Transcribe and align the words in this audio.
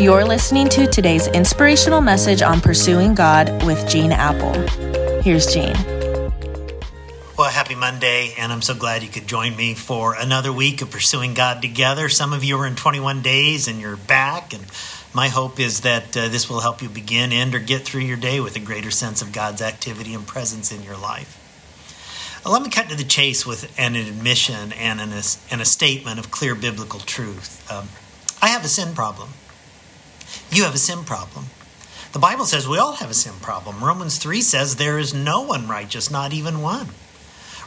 You're 0.00 0.24
listening 0.24 0.68
to 0.68 0.86
today's 0.86 1.26
inspirational 1.26 2.00
message 2.00 2.40
on 2.40 2.60
pursuing 2.60 3.16
God 3.16 3.64
with 3.66 3.88
Gene 3.88 4.12
Appel. 4.12 4.52
Here's 5.22 5.52
Gene. 5.52 5.74
Well, 7.36 7.50
happy 7.50 7.74
Monday, 7.74 8.32
and 8.38 8.52
I'm 8.52 8.62
so 8.62 8.76
glad 8.76 9.02
you 9.02 9.08
could 9.08 9.26
join 9.26 9.56
me 9.56 9.74
for 9.74 10.14
another 10.14 10.52
week 10.52 10.82
of 10.82 10.92
pursuing 10.92 11.34
God 11.34 11.60
together. 11.60 12.08
Some 12.08 12.32
of 12.32 12.44
you 12.44 12.56
are 12.58 12.66
in 12.68 12.76
21 12.76 13.22
days 13.22 13.66
and 13.66 13.80
you're 13.80 13.96
back, 13.96 14.54
and 14.54 14.64
my 15.12 15.26
hope 15.26 15.58
is 15.58 15.80
that 15.80 16.16
uh, 16.16 16.28
this 16.28 16.48
will 16.48 16.60
help 16.60 16.80
you 16.80 16.88
begin, 16.88 17.32
end, 17.32 17.56
or 17.56 17.58
get 17.58 17.82
through 17.82 18.02
your 18.02 18.16
day 18.16 18.38
with 18.38 18.54
a 18.54 18.60
greater 18.60 18.92
sense 18.92 19.20
of 19.20 19.32
God's 19.32 19.60
activity 19.60 20.14
and 20.14 20.24
presence 20.24 20.70
in 20.70 20.84
your 20.84 20.96
life. 20.96 21.44
Let 22.46 22.62
me 22.62 22.70
cut 22.70 22.88
to 22.90 22.96
the 22.96 23.02
chase 23.02 23.44
with 23.44 23.76
an 23.76 23.96
admission 23.96 24.72
and, 24.74 25.00
an, 25.00 25.10
and 25.50 25.60
a 25.60 25.64
statement 25.64 26.20
of 26.20 26.30
clear 26.30 26.54
biblical 26.54 27.00
truth. 27.00 27.68
Um, 27.68 27.88
I 28.40 28.50
have 28.50 28.64
a 28.64 28.68
sin 28.68 28.94
problem. 28.94 29.30
You 30.50 30.64
have 30.64 30.74
a 30.74 30.78
sin 30.78 31.04
problem. 31.04 31.46
The 32.12 32.18
Bible 32.18 32.46
says 32.46 32.66
we 32.66 32.78
all 32.78 32.94
have 32.94 33.10
a 33.10 33.14
sin 33.14 33.34
problem. 33.42 33.84
Romans 33.84 34.16
3 34.18 34.40
says 34.40 34.76
there 34.76 34.98
is 34.98 35.12
no 35.12 35.42
one 35.42 35.68
righteous, 35.68 36.10
not 36.10 36.32
even 36.32 36.62
one. 36.62 36.88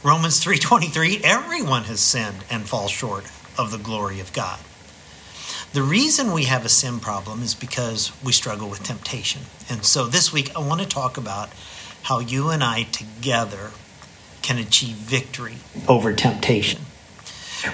Romans 0.04 0.44
3:23 0.44 1.22
everyone 1.24 1.84
has 1.84 2.00
sinned 2.00 2.44
and 2.50 2.68
falls 2.68 2.90
short 2.90 3.26
of 3.56 3.70
the 3.70 3.78
glory 3.78 4.20
of 4.20 4.34
God. 4.34 4.60
The 5.74 5.84
reason 5.84 6.32
we 6.32 6.46
have 6.46 6.66
a 6.66 6.70
sin 6.70 7.00
problem 7.00 7.44
is 7.44 7.54
because 7.54 8.12
we 8.24 8.32
struggle 8.32 8.68
with 8.68 8.82
temptation. 8.82 9.44
And 9.70 9.86
so 9.86 10.08
this 10.08 10.34
week 10.34 10.56
I 10.56 10.60
want 10.60 10.82
to 10.82 10.88
talk 10.88 11.18
about 11.18 11.50
how 12.04 12.18
you 12.18 12.50
and 12.50 12.64
I 12.64 12.84
together 12.84 13.72
can 14.42 14.58
achieve 14.58 14.96
victory 14.96 15.58
over 15.88 16.14
temptation. 16.14 16.82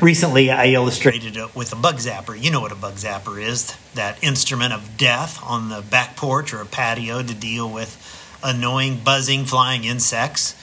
Recently, 0.02 0.52
I 0.52 0.68
illustrated 0.68 1.38
it 1.38 1.56
with 1.56 1.72
a 1.72 1.76
bug 1.76 1.96
zapper. 1.96 2.40
You 2.40 2.52
know 2.52 2.60
what 2.60 2.72
a 2.72 2.76
bug 2.76 2.96
zapper 2.96 3.42
is 3.42 3.76
that 3.96 4.22
instrument 4.22 4.74
of 4.74 4.98
death 4.98 5.42
on 5.42 5.70
the 5.70 5.82
back 5.82 6.18
porch 6.18 6.54
or 6.54 6.62
a 6.62 6.66
patio 6.66 7.24
to 7.24 7.34
deal 7.34 7.72
with 7.72 7.96
annoying, 8.44 9.00
buzzing, 9.04 9.46
flying 9.46 9.86
insects. 9.86 10.56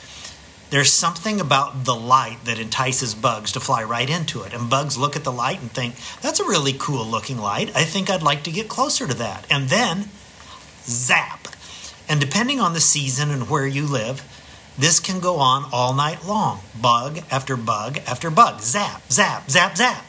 There's 0.71 0.93
something 0.93 1.41
about 1.41 1.85
the 1.85 1.95
light 1.95 2.45
that 2.45 2.59
entices 2.59 3.15
bugs 3.15 3.53
to 3.53 3.61
fly 3.61 3.83
right 3.83 4.09
into 4.09 4.43
it. 4.43 4.53
And 4.53 4.69
bugs 4.69 4.99
look 4.99 5.17
at 5.17 5.25
the 5.25 5.33
light 5.33 5.61
and 5.61 5.71
think, 5.71 5.95
that's 6.21 6.41
a 6.41 6.45
really 6.45 6.75
cool 6.75 7.07
looking 7.07 7.39
light. 7.39 7.75
I 7.75 7.85
think 7.85 8.11
I'd 8.11 8.23
like 8.23 8.43
to 8.45 8.53
get 8.53 8.69
closer 8.69 9.07
to 9.07 9.15
that. 9.15 9.47
And 9.51 9.69
then, 9.69 10.11
zap. 10.83 11.49
And 12.09 12.21
depending 12.21 12.61
on 12.61 12.75
the 12.75 12.81
season 12.81 13.31
and 13.31 13.49
where 13.49 13.67
you 13.67 13.87
live, 13.87 14.23
this 14.77 15.01
can 15.01 15.21
go 15.21 15.37
on 15.37 15.69
all 15.73 15.95
night 15.95 16.25
long 16.25 16.61
bug 16.81 17.21
after 17.31 17.57
bug 17.57 17.99
after 18.07 18.31
bug, 18.31 18.61
zap, 18.61 19.03
zap, 19.11 19.49
zap, 19.49 19.77
zap. 19.77 20.05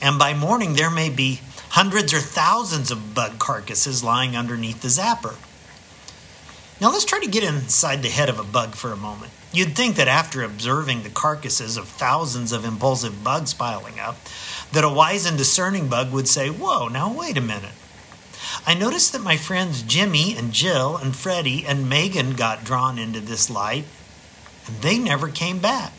And 0.00 0.18
by 0.18 0.32
morning, 0.32 0.74
there 0.74 0.90
may 0.90 1.10
be 1.10 1.40
hundreds 1.70 2.14
or 2.14 2.20
thousands 2.20 2.90
of 2.90 3.14
bug 3.14 3.38
carcasses 3.38 4.02
lying 4.02 4.36
underneath 4.36 4.80
the 4.80 4.88
zapper. 4.88 5.36
Now, 6.80 6.90
let's 6.90 7.04
try 7.04 7.20
to 7.20 7.28
get 7.28 7.44
inside 7.44 8.02
the 8.02 8.08
head 8.08 8.30
of 8.30 8.38
a 8.38 8.44
bug 8.44 8.74
for 8.74 8.90
a 8.90 8.96
moment. 8.96 9.32
You'd 9.52 9.76
think 9.76 9.96
that 9.96 10.08
after 10.08 10.42
observing 10.42 11.02
the 11.02 11.10
carcasses 11.10 11.76
of 11.76 11.86
thousands 11.86 12.52
of 12.52 12.64
impulsive 12.64 13.22
bugs 13.22 13.52
piling 13.52 14.00
up, 14.00 14.16
that 14.72 14.84
a 14.84 14.88
wise 14.88 15.26
and 15.26 15.36
discerning 15.36 15.88
bug 15.88 16.10
would 16.10 16.26
say, 16.26 16.48
Whoa, 16.48 16.88
now 16.88 17.12
wait 17.12 17.36
a 17.36 17.42
minute. 17.42 17.72
I 18.66 18.74
noticed 18.74 19.12
that 19.12 19.22
my 19.22 19.36
friends 19.36 19.82
Jimmy 19.82 20.36
and 20.36 20.52
Jill 20.52 20.96
and 20.96 21.16
Freddie 21.16 21.64
and 21.66 21.88
Megan 21.88 22.34
got 22.34 22.64
drawn 22.64 22.98
into 22.98 23.20
this 23.20 23.50
light, 23.50 23.84
and 24.66 24.76
they 24.82 24.98
never 24.98 25.28
came 25.28 25.58
back. 25.58 25.92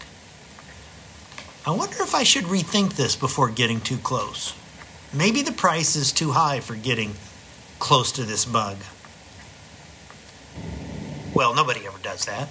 I 1.66 1.72
wonder 1.72 2.02
if 2.02 2.16
I 2.16 2.24
should 2.24 2.46
rethink 2.46 2.96
this 2.96 3.16
before 3.16 3.50
getting 3.50 3.82
too 3.82 3.98
close. 3.98 4.56
Maybe 5.14 5.42
the 5.42 5.52
price 5.52 5.96
is 5.96 6.12
too 6.12 6.32
high 6.32 6.60
for 6.60 6.76
getting 6.76 7.14
close 7.80 8.12
to 8.14 8.24
this 8.24 8.46
bug. 8.46 8.78
Well, 11.34 11.54
nobody 11.54 11.86
ever 11.86 12.00
does 12.02 12.26
that. 12.26 12.50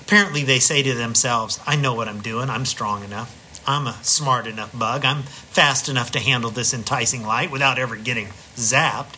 Apparently, 0.00 0.42
they 0.42 0.58
say 0.58 0.82
to 0.82 0.94
themselves, 0.94 1.60
I 1.66 1.76
know 1.76 1.94
what 1.94 2.08
I'm 2.08 2.20
doing, 2.22 2.50
I'm 2.50 2.64
strong 2.64 3.04
enough. 3.04 3.37
I'm 3.68 3.86
a 3.86 4.02
smart 4.02 4.46
enough 4.46 4.76
bug. 4.76 5.04
I'm 5.04 5.24
fast 5.24 5.90
enough 5.90 6.10
to 6.12 6.20
handle 6.20 6.50
this 6.50 6.72
enticing 6.72 7.22
light 7.26 7.50
without 7.50 7.78
ever 7.78 7.96
getting 7.96 8.28
zapped. 8.56 9.16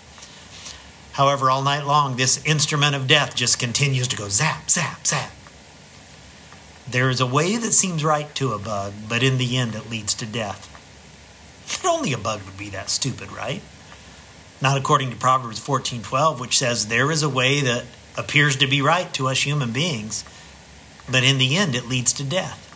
However, 1.12 1.48
all 1.48 1.62
night 1.62 1.86
long, 1.86 2.16
this 2.16 2.44
instrument 2.44 2.96
of 2.96 3.06
death 3.06 3.36
just 3.36 3.60
continues 3.60 4.08
to 4.08 4.16
go 4.16 4.28
zap, 4.28 4.68
zap, 4.68 5.06
zap. 5.06 5.30
There 6.90 7.10
is 7.10 7.20
a 7.20 7.26
way 7.26 7.58
that 7.58 7.70
seems 7.70 8.02
right 8.02 8.34
to 8.34 8.52
a 8.52 8.58
bug, 8.58 8.92
but 9.08 9.22
in 9.22 9.38
the 9.38 9.56
end, 9.56 9.76
it 9.76 9.88
leads 9.88 10.14
to 10.14 10.26
death. 10.26 10.66
only 11.86 12.12
a 12.12 12.18
bug 12.18 12.40
would 12.44 12.58
be 12.58 12.70
that 12.70 12.90
stupid, 12.90 13.30
right? 13.30 13.62
Not 14.60 14.76
according 14.76 15.10
to 15.10 15.16
Proverbs 15.16 15.60
14:12, 15.60 16.40
which 16.40 16.58
says 16.58 16.88
there 16.88 17.12
is 17.12 17.22
a 17.22 17.28
way 17.28 17.60
that 17.60 17.84
appears 18.16 18.56
to 18.56 18.66
be 18.66 18.82
right 18.82 19.14
to 19.14 19.28
us 19.28 19.46
human 19.46 19.70
beings, 19.70 20.24
but 21.08 21.22
in 21.22 21.38
the 21.38 21.56
end, 21.56 21.76
it 21.76 21.86
leads 21.86 22.12
to 22.14 22.24
death. 22.24 22.69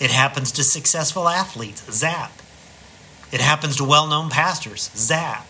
It 0.00 0.10
happens 0.10 0.52
to 0.52 0.64
successful 0.64 1.28
athletes, 1.28 1.82
zap. 1.90 2.32
It 3.32 3.40
happens 3.40 3.76
to 3.76 3.84
well 3.84 4.06
known 4.06 4.30
pastors, 4.30 4.90
zap. 4.94 5.46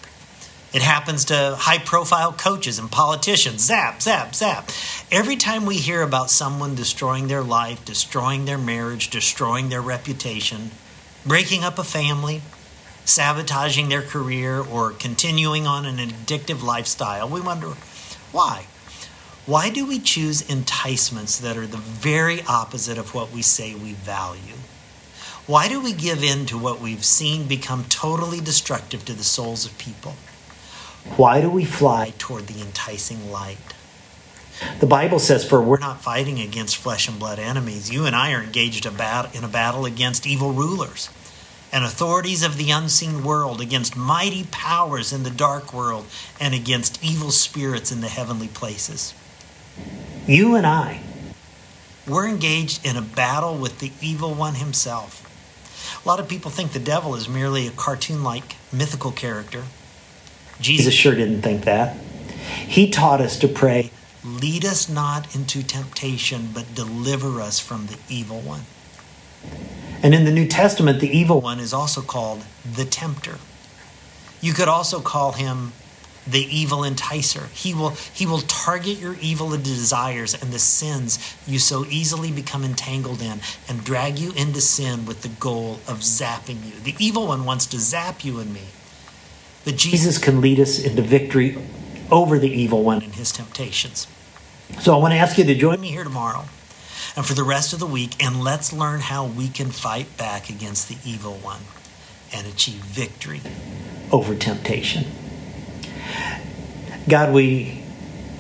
It 0.73 0.83
happens 0.83 1.25
to 1.27 1.57
high 1.59 1.79
profile 1.79 2.33
coaches 2.33 2.79
and 2.79 2.91
politicians, 2.91 3.63
zap, 3.63 4.03
zap, 4.03 4.35
zap. 4.35 4.71
Every 5.11 5.37
time 5.37 5.65
we 5.65 5.77
hear 5.77 6.03
about 6.03 6.31
someone 6.31 6.75
destroying 6.75 7.29
their 7.29 7.43
life, 7.43 7.85
destroying 7.85 8.45
their 8.45 8.59
marriage, 8.59 9.09
destroying 9.09 9.71
their 9.71 9.81
reputation, 9.81 10.71
breaking 11.25 11.65
up 11.65 11.79
a 11.79 11.85
family, 11.85 12.43
sabotaging 13.07 13.89
their 13.89 14.03
career, 14.03 14.61
or 14.61 14.91
continuing 14.91 15.67
on 15.67 15.87
an 15.87 15.97
addictive 15.97 16.63
lifestyle, 16.63 17.29
we 17.29 17.41
wonder 17.41 17.69
why? 18.33 18.67
Why 19.49 19.71
do 19.71 19.87
we 19.87 19.99
choose 19.99 20.43
enticements 20.43 21.39
that 21.39 21.57
are 21.57 21.67
the 21.67 21.79
very 21.79 22.43
opposite 22.43 22.99
of 22.99 23.15
what 23.15 23.33
we 23.33 23.41
say 23.41 23.75
we 23.75 23.95
value? 23.95 24.59
Why 25.47 25.69
do 25.69 25.81
we 25.81 25.95
give 25.95 26.23
in 26.23 26.45
to 26.47 26.59
what 26.59 26.83
we've 26.83 27.03
seen 27.03 27.49
become 27.49 27.85
totally 27.85 28.43
destructive 28.43 29.07
to 29.07 29.15
the 29.15 29.25
souls 29.25 29.65
of 29.65 29.79
people? 29.79 30.17
Why 31.17 31.41
do 31.41 31.49
we 31.49 31.65
fly 31.65 32.13
toward 32.19 32.47
the 32.47 32.61
enticing 32.61 33.33
light? 33.33 33.73
The 34.81 34.87
Bible 34.87 35.19
says, 35.19 35.49
For 35.49 35.63
we're 35.63 35.79
not 35.79 36.03
fighting 36.03 36.39
against 36.41 36.77
flesh 36.77 37.09
and 37.09 37.19
blood 37.19 37.39
enemies. 37.39 37.91
You 37.91 38.05
and 38.05 38.15
I 38.15 38.35
are 38.35 38.43
engaged 38.43 38.85
in 38.85 38.93
a 38.93 39.49
battle 39.49 39.87
against 39.87 40.27
evil 40.27 40.53
rulers 40.53 41.09
and 41.73 41.85
authorities 41.85 42.43
of 42.43 42.59
the 42.59 42.71
unseen 42.71 43.25
world, 43.25 43.63
against 43.63 43.97
mighty 43.97 44.47
powers 44.51 45.11
in 45.11 45.23
the 45.23 45.31
dark 45.31 45.73
world, 45.73 46.05
and 46.39 46.53
against 46.53 47.03
evil 47.03 47.31
spirits 47.31 47.91
in 47.91 48.03
the 48.03 48.09
heavenly 48.09 48.49
places. 48.49 49.15
You 50.29 50.57
and 50.57 50.67
I, 50.67 51.01
we're 52.07 52.29
engaged 52.29 52.85
in 52.85 52.97
a 52.97 53.01
battle 53.01 53.57
with 53.57 53.79
the 53.79 53.93
evil 54.03 54.35
one 54.35 54.57
himself. 54.57 55.25
A 56.05 56.07
lot 56.07 56.21
of 56.21 56.29
people 56.29 56.51
think 56.51 56.73
the 56.73 56.79
devil 56.79 57.15
is 57.15 57.31
merely 57.31 57.67
a 57.67 57.71
cartoon 57.71 58.23
like 58.23 58.57
mythical 58.71 59.11
character. 59.11 59.65
Jesus 60.61 60.93
sure 60.93 61.15
didn't 61.15 61.41
think 61.41 61.65
that. 61.65 61.97
He 62.67 62.91
taught 62.91 63.23
us 63.23 63.39
to 63.39 63.49
pray, 63.49 63.91
Lead 64.23 64.67
us 64.67 64.87
not 64.87 65.35
into 65.35 65.63
temptation, 65.63 66.51
but 66.53 66.75
deliver 66.75 67.41
us 67.41 67.59
from 67.59 67.87
the 67.87 67.97
evil 68.11 68.41
one. 68.41 68.65
And 70.03 70.15
in 70.15 70.27
the 70.27 70.31
New 70.31 70.47
Testament, 70.47 71.01
the 71.01 71.09
evil 71.09 71.41
one 71.41 71.59
is 71.59 71.73
also 71.73 72.03
called 72.03 72.45
the 72.71 72.85
tempter. 72.85 73.39
You 74.43 74.53
could 74.53 74.69
also 74.69 75.01
call 75.01 75.33
him 75.33 75.73
the 76.31 76.41
evil 76.41 76.79
enticer. 76.79 77.51
He 77.53 77.75
will, 77.75 77.91
he 77.91 78.27
will 78.27 78.41
target 78.41 78.99
your 78.99 79.17
evil 79.21 79.51
desires 79.51 80.35
and 80.35 80.53
the 80.53 80.59
sins 80.59 81.19
you 81.47 81.59
so 81.59 81.85
easily 81.87 82.31
become 82.31 82.65
entangled 82.65 83.23
in 83.23 83.41
and 83.69 83.85
drag 83.85 84.19
you 84.19 84.33
into 84.33 84.61
sin 84.61 85.07
with 85.07 85.23
the 85.23 85.29
goal 85.29 85.75
of 85.89 86.01
zapping 86.01 86.65
you. 86.67 86.81
The 86.81 86.95
evil 86.99 87.27
one 87.27 87.45
wants 87.45 87.67
to 87.67 87.79
zap 87.79 88.25
you 88.25 88.39
and 88.39 88.53
me. 88.53 88.67
But 89.65 89.77
Jesus 89.77 90.19
can 90.19 90.41
lead 90.41 90.61
us 90.61 90.79
into 90.79 91.03
victory 91.03 91.59
over 92.11 92.39
the 92.39 92.51
evil 92.51 92.83
one 92.83 93.03
and 93.03 93.15
his 93.15 93.33
temptations. 93.33 94.07
So 94.81 94.95
I 94.95 94.99
want 94.99 95.13
to 95.13 95.19
ask 95.19 95.39
you 95.39 95.45
to 95.45 95.55
join 95.55 95.81
me 95.81 95.91
here 95.91 96.05
tomorrow 96.05 96.45
and 97.17 97.27
for 97.27 97.35
the 97.35 97.43
rest 97.43 97.73
of 97.73 97.81
the 97.81 97.87
week, 97.87 98.23
and 98.23 98.43
let's 98.45 98.73
learn 98.73 99.01
how 99.01 99.27
we 99.27 99.49
can 99.49 99.71
fight 99.71 100.17
back 100.17 100.49
against 100.49 100.89
the 100.89 100.97
evil 101.09 101.35
one 101.35 101.63
and 102.33 102.47
achieve 102.47 102.81
victory 102.81 103.41
over 104.13 104.35
temptation. 104.35 105.07
God, 107.09 107.33
we 107.33 107.83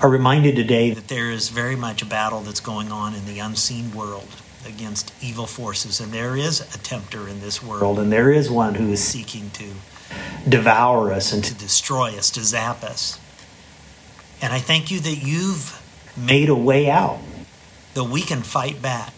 are 0.02 0.10
reminded 0.10 0.54
today 0.54 0.90
that 0.90 1.08
there 1.08 1.30
is 1.30 1.48
very 1.48 1.74
much 1.74 2.02
a 2.02 2.04
battle 2.04 2.40
that's 2.40 2.60
going 2.60 2.92
on 2.92 3.14
in 3.14 3.24
the 3.24 3.38
unseen 3.38 3.94
world 3.94 4.28
against 4.66 5.10
evil 5.22 5.46
forces, 5.46 6.00
and 6.00 6.12
there 6.12 6.36
is 6.36 6.60
a 6.60 6.78
tempter 6.80 7.26
in 7.26 7.40
this 7.40 7.62
world, 7.62 7.98
and 7.98 8.12
there 8.12 8.30
is 8.30 8.50
one 8.50 8.74
who 8.74 8.92
is 8.92 9.02
seeking 9.02 9.48
to 9.52 9.70
devour 10.46 11.10
us 11.10 11.32
and 11.32 11.42
to 11.44 11.54
destroy 11.54 12.10
us, 12.18 12.30
to 12.32 12.44
zap 12.44 12.82
us. 12.82 13.18
And 14.42 14.52
I 14.52 14.58
thank 14.58 14.90
you 14.90 15.00
that 15.00 15.16
you've 15.22 15.82
made 16.14 16.50
a 16.50 16.54
way 16.54 16.90
out, 16.90 17.20
that 17.94 18.04
we 18.04 18.20
can 18.20 18.42
fight 18.42 18.82
back. 18.82 19.14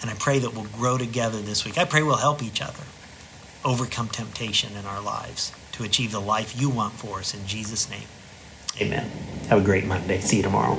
And 0.00 0.10
I 0.10 0.14
pray 0.14 0.38
that 0.38 0.54
we'll 0.54 0.64
grow 0.64 0.96
together 0.96 1.42
this 1.42 1.66
week. 1.66 1.76
I 1.76 1.84
pray 1.84 2.02
we'll 2.02 2.16
help 2.16 2.42
each 2.42 2.62
other 2.62 2.84
overcome 3.62 4.08
temptation 4.08 4.74
in 4.74 4.86
our 4.86 5.02
lives 5.02 5.52
to 5.72 5.84
achieve 5.84 6.12
the 6.12 6.20
life 6.20 6.58
you 6.58 6.70
want 6.70 6.94
for 6.94 7.18
us 7.18 7.34
in 7.34 7.46
Jesus' 7.46 7.90
name. 7.90 8.08
Amen. 8.80 9.10
Have 9.48 9.62
a 9.62 9.64
great 9.64 9.84
Monday. 9.84 10.20
See 10.20 10.38
you 10.38 10.42
tomorrow. 10.42 10.76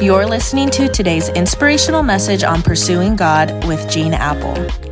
You're 0.00 0.26
listening 0.26 0.70
to 0.70 0.88
today's 0.88 1.28
inspirational 1.30 2.02
message 2.02 2.44
on 2.44 2.62
pursuing 2.62 3.16
God 3.16 3.66
with 3.66 3.90
Gene 3.90 4.14
Appel. 4.14 4.87